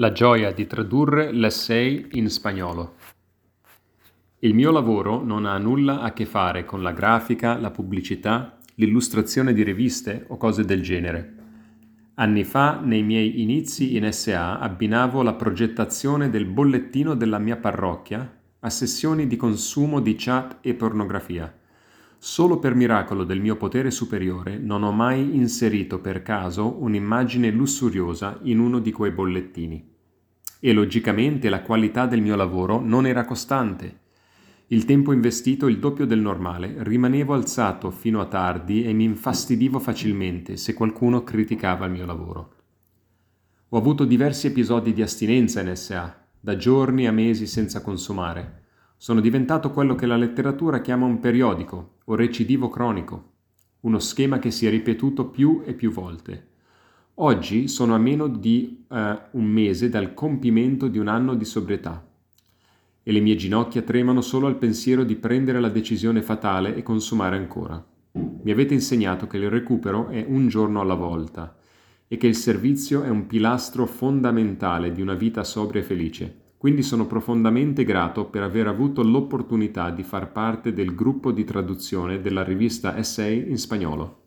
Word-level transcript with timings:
La 0.00 0.12
gioia 0.12 0.50
di 0.50 0.66
tradurre 0.66 1.30
l'essay 1.30 2.06
in 2.12 2.30
spagnolo. 2.30 2.94
Il 4.38 4.54
mio 4.54 4.70
lavoro 4.70 5.22
non 5.22 5.44
ha 5.44 5.58
nulla 5.58 6.00
a 6.00 6.14
che 6.14 6.24
fare 6.24 6.64
con 6.64 6.80
la 6.80 6.92
grafica, 6.92 7.58
la 7.58 7.70
pubblicità, 7.70 8.56
l'illustrazione 8.76 9.52
di 9.52 9.62
riviste 9.62 10.24
o 10.28 10.38
cose 10.38 10.64
del 10.64 10.80
genere. 10.80 11.34
Anni 12.14 12.44
fa, 12.44 12.80
nei 12.82 13.02
miei 13.02 13.42
inizi 13.42 13.94
in 13.94 14.10
SA, 14.10 14.58
abbinavo 14.58 15.20
la 15.20 15.34
progettazione 15.34 16.30
del 16.30 16.46
bollettino 16.46 17.14
della 17.14 17.38
mia 17.38 17.58
parrocchia 17.58 18.38
a 18.58 18.70
sessioni 18.70 19.26
di 19.26 19.36
consumo 19.36 20.00
di 20.00 20.14
chat 20.16 20.60
e 20.62 20.72
pornografia. 20.72 21.54
Solo 22.16 22.58
per 22.58 22.74
miracolo 22.74 23.24
del 23.24 23.40
mio 23.40 23.56
potere 23.56 23.90
superiore 23.90 24.56
non 24.56 24.82
ho 24.82 24.92
mai 24.92 25.36
inserito 25.36 26.00
per 26.00 26.22
caso 26.22 26.82
un'immagine 26.82 27.50
lussuriosa 27.50 28.38
in 28.44 28.60
uno 28.60 28.78
di 28.78 28.92
quei 28.92 29.10
bollettini. 29.10 29.89
E 30.60 30.72
logicamente 30.72 31.48
la 31.48 31.62
qualità 31.62 32.06
del 32.06 32.20
mio 32.20 32.36
lavoro 32.36 32.80
non 32.80 33.06
era 33.06 33.24
costante. 33.24 33.98
Il 34.68 34.84
tempo 34.84 35.12
investito 35.12 35.66
il 35.66 35.80
doppio 35.80 36.06
del 36.06 36.20
normale, 36.20 36.76
rimanevo 36.84 37.34
alzato 37.34 37.90
fino 37.90 38.20
a 38.20 38.26
tardi 38.26 38.84
e 38.84 38.92
mi 38.92 39.02
infastidivo 39.02 39.80
facilmente 39.80 40.56
se 40.56 40.74
qualcuno 40.74 41.24
criticava 41.24 41.86
il 41.86 41.92
mio 41.92 42.06
lavoro. 42.06 42.54
Ho 43.70 43.78
avuto 43.78 44.04
diversi 44.04 44.46
episodi 44.46 44.92
di 44.92 45.02
astinenza 45.02 45.60
in 45.60 45.74
SA, 45.74 46.26
da 46.38 46.56
giorni 46.56 47.08
a 47.08 47.12
mesi 47.12 47.46
senza 47.46 47.82
consumare 47.82 48.60
sono 49.02 49.22
diventato 49.22 49.70
quello 49.70 49.94
che 49.94 50.04
la 50.04 50.18
letteratura 50.18 50.82
chiama 50.82 51.06
un 51.06 51.20
periodico 51.20 52.00
o 52.04 52.14
recidivo 52.14 52.68
cronico, 52.68 53.32
uno 53.80 53.98
schema 53.98 54.38
che 54.38 54.50
si 54.50 54.66
è 54.66 54.70
ripetuto 54.70 55.30
più 55.30 55.62
e 55.64 55.72
più 55.72 55.90
volte. 55.90 56.49
Oggi 57.22 57.68
sono 57.68 57.94
a 57.94 57.98
meno 57.98 58.28
di 58.28 58.84
uh, 58.88 58.96
un 59.32 59.44
mese 59.44 59.90
dal 59.90 60.14
compimento 60.14 60.88
di 60.88 60.98
un 60.98 61.06
anno 61.06 61.34
di 61.34 61.44
sobrietà 61.44 62.02
e 63.02 63.12
le 63.12 63.20
mie 63.20 63.36
ginocchia 63.36 63.82
tremano 63.82 64.22
solo 64.22 64.46
al 64.46 64.56
pensiero 64.56 65.04
di 65.04 65.16
prendere 65.16 65.60
la 65.60 65.68
decisione 65.68 66.22
fatale 66.22 66.74
e 66.74 66.82
consumare 66.82 67.36
ancora. 67.36 67.84
Mi 68.12 68.50
avete 68.50 68.72
insegnato 68.72 69.26
che 69.26 69.36
il 69.36 69.50
recupero 69.50 70.08
è 70.08 70.24
un 70.26 70.48
giorno 70.48 70.80
alla 70.80 70.94
volta 70.94 71.56
e 72.08 72.16
che 72.16 72.26
il 72.26 72.34
servizio 72.34 73.02
è 73.02 73.08
un 73.10 73.26
pilastro 73.26 73.84
fondamentale 73.84 74.90
di 74.90 75.02
una 75.02 75.14
vita 75.14 75.44
sobria 75.44 75.82
e 75.82 75.84
felice 75.84 76.40
quindi 76.60 76.82
sono 76.82 77.06
profondamente 77.06 77.84
grato 77.84 78.26
per 78.26 78.42
aver 78.42 78.66
avuto 78.66 79.02
l'opportunità 79.02 79.88
di 79.88 80.02
far 80.02 80.30
parte 80.30 80.74
del 80.74 80.94
gruppo 80.94 81.32
di 81.32 81.44
traduzione 81.44 82.20
della 82.20 82.44
rivista 82.44 82.98
Essay 82.98 83.48
in 83.48 83.56
spagnolo. 83.56 84.19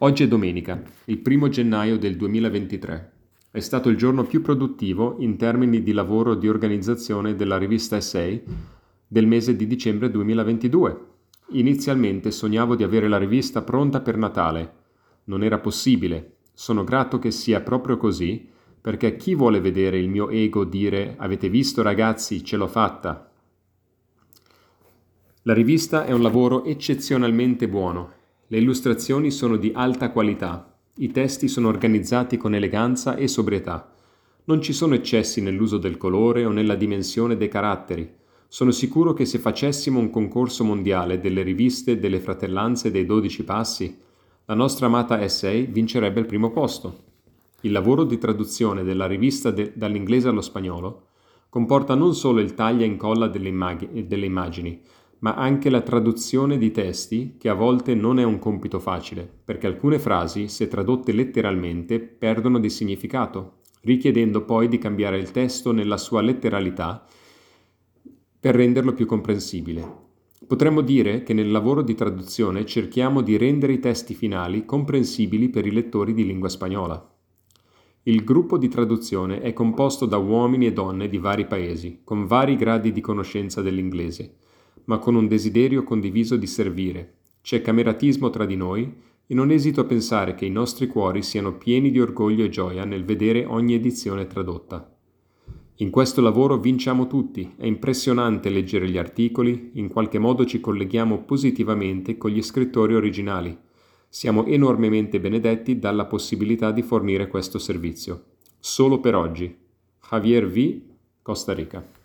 Oggi 0.00 0.24
è 0.24 0.28
domenica, 0.28 0.82
il 1.06 1.16
primo 1.16 1.48
gennaio 1.48 1.96
del 1.96 2.18
2023. 2.18 3.12
È 3.50 3.60
stato 3.60 3.88
il 3.88 3.96
giorno 3.96 4.24
più 4.24 4.42
produttivo 4.42 5.16
in 5.20 5.38
termini 5.38 5.82
di 5.82 5.92
lavoro 5.92 6.34
di 6.34 6.50
organizzazione 6.50 7.34
della 7.34 7.56
rivista 7.56 7.96
Essay 7.96 8.44
del 9.08 9.26
mese 9.26 9.56
di 9.56 9.66
dicembre 9.66 10.10
2022. 10.10 11.00
Inizialmente 11.52 12.30
sognavo 12.30 12.76
di 12.76 12.82
avere 12.82 13.08
la 13.08 13.16
rivista 13.16 13.62
pronta 13.62 14.02
per 14.02 14.18
Natale. 14.18 14.74
Non 15.24 15.42
era 15.42 15.60
possibile. 15.60 16.34
Sono 16.52 16.84
grato 16.84 17.18
che 17.18 17.30
sia 17.30 17.62
proprio 17.62 17.96
così 17.96 18.46
perché 18.78 19.16
chi 19.16 19.34
vuole 19.34 19.60
vedere 19.60 19.98
il 19.98 20.10
mio 20.10 20.28
ego 20.28 20.66
dire 20.66 21.14
avete 21.16 21.48
visto 21.48 21.80
ragazzi, 21.80 22.44
ce 22.44 22.58
l'ho 22.58 22.68
fatta? 22.68 23.30
La 25.44 25.54
rivista 25.54 26.04
è 26.04 26.12
un 26.12 26.20
lavoro 26.20 26.64
eccezionalmente 26.64 27.66
buono, 27.66 28.24
le 28.48 28.58
illustrazioni 28.58 29.32
sono 29.32 29.56
di 29.56 29.72
alta 29.74 30.10
qualità, 30.10 30.72
i 30.98 31.10
testi 31.10 31.48
sono 31.48 31.66
organizzati 31.66 32.36
con 32.36 32.54
eleganza 32.54 33.16
e 33.16 33.26
sobrietà. 33.26 33.92
Non 34.44 34.62
ci 34.62 34.72
sono 34.72 34.94
eccessi 34.94 35.40
nell'uso 35.40 35.78
del 35.78 35.96
colore 35.96 36.44
o 36.44 36.50
nella 36.50 36.76
dimensione 36.76 37.36
dei 37.36 37.48
caratteri. 37.48 38.08
Sono 38.46 38.70
sicuro 38.70 39.12
che 39.14 39.24
se 39.24 39.40
facessimo 39.40 39.98
un 39.98 40.10
concorso 40.10 40.62
mondiale 40.62 41.18
delle 41.18 41.42
riviste 41.42 41.98
delle 41.98 42.20
fratellanze 42.20 42.92
dei 42.92 43.04
dodici 43.04 43.42
passi, 43.42 43.98
la 44.44 44.54
nostra 44.54 44.86
amata 44.86 45.20
Essay 45.20 45.66
vincerebbe 45.66 46.20
il 46.20 46.26
primo 46.26 46.52
posto. 46.52 47.02
Il 47.62 47.72
lavoro 47.72 48.04
di 48.04 48.16
traduzione 48.16 48.84
della 48.84 49.08
rivista 49.08 49.50
de- 49.50 49.72
dall'inglese 49.74 50.28
allo 50.28 50.40
spagnolo 50.40 51.06
comporta 51.48 51.96
non 51.96 52.14
solo 52.14 52.38
il 52.40 52.54
taglia 52.54 52.84
e 52.84 52.88
incolla 52.88 53.26
delle, 53.26 53.48
immag- 53.48 54.04
delle 54.04 54.26
immagini, 54.26 54.80
ma 55.20 55.34
anche 55.34 55.70
la 55.70 55.80
traduzione 55.80 56.58
di 56.58 56.70
testi, 56.70 57.36
che 57.38 57.48
a 57.48 57.54
volte 57.54 57.94
non 57.94 58.18
è 58.18 58.24
un 58.24 58.38
compito 58.38 58.78
facile, 58.78 59.30
perché 59.44 59.66
alcune 59.66 59.98
frasi, 59.98 60.48
se 60.48 60.68
tradotte 60.68 61.12
letteralmente, 61.12 62.00
perdono 62.00 62.58
di 62.58 62.68
significato, 62.68 63.60
richiedendo 63.82 64.44
poi 64.44 64.68
di 64.68 64.78
cambiare 64.78 65.18
il 65.18 65.30
testo 65.30 65.72
nella 65.72 65.96
sua 65.96 66.20
letteralità 66.20 67.06
per 68.38 68.54
renderlo 68.54 68.92
più 68.92 69.06
comprensibile. 69.06 70.04
Potremmo 70.46 70.80
dire 70.80 71.22
che 71.22 71.32
nel 71.32 71.50
lavoro 71.50 71.82
di 71.82 71.94
traduzione 71.94 72.66
cerchiamo 72.66 73.22
di 73.22 73.36
rendere 73.36 73.72
i 73.72 73.80
testi 73.80 74.14
finali 74.14 74.64
comprensibili 74.64 75.48
per 75.48 75.66
i 75.66 75.72
lettori 75.72 76.12
di 76.12 76.24
lingua 76.24 76.48
spagnola. 76.48 77.10
Il 78.04 78.22
gruppo 78.22 78.56
di 78.56 78.68
traduzione 78.68 79.40
è 79.40 79.52
composto 79.52 80.06
da 80.06 80.18
uomini 80.18 80.66
e 80.66 80.72
donne 80.72 81.08
di 81.08 81.18
vari 81.18 81.46
paesi, 81.46 82.02
con 82.04 82.26
vari 82.26 82.54
gradi 82.54 82.92
di 82.92 83.00
conoscenza 83.00 83.62
dell'inglese, 83.62 84.36
ma 84.86 84.98
con 84.98 85.14
un 85.14 85.28
desiderio 85.28 85.84
condiviso 85.84 86.36
di 86.36 86.48
servire. 86.48 87.14
C'è 87.42 87.62
cameratismo 87.62 88.28
tra 88.30 88.44
di 88.44 88.56
noi 88.56 88.92
e 89.26 89.34
non 89.34 89.52
esito 89.52 89.82
a 89.82 89.84
pensare 89.84 90.34
che 90.34 90.44
i 90.44 90.50
nostri 90.50 90.88
cuori 90.88 91.22
siano 91.22 91.56
pieni 91.56 91.92
di 91.92 92.00
orgoglio 92.00 92.44
e 92.44 92.48
gioia 92.48 92.84
nel 92.84 93.04
vedere 93.04 93.44
ogni 93.44 93.74
edizione 93.74 94.26
tradotta. 94.26 94.92
In 95.76 95.90
questo 95.90 96.20
lavoro 96.20 96.58
vinciamo 96.58 97.06
tutti, 97.06 97.52
è 97.56 97.66
impressionante 97.66 98.48
leggere 98.48 98.88
gli 98.88 98.98
articoli, 98.98 99.70
in 99.74 99.88
qualche 99.88 100.18
modo 100.18 100.44
ci 100.44 100.60
colleghiamo 100.60 101.22
positivamente 101.22 102.16
con 102.16 102.30
gli 102.30 102.42
scrittori 102.42 102.94
originali 102.94 103.56
siamo 104.16 104.46
enormemente 104.46 105.20
benedetti 105.20 105.78
dalla 105.78 106.06
possibilità 106.06 106.70
di 106.70 106.80
fornire 106.80 107.28
questo 107.28 107.58
servizio. 107.58 108.24
Solo 108.58 108.98
per 108.98 109.14
oggi. 109.14 109.54
Javier 110.08 110.48
V, 110.48 110.80
Costa 111.20 111.52
Rica. 111.52 111.95